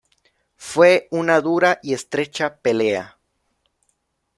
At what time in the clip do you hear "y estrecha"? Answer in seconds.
1.83-2.55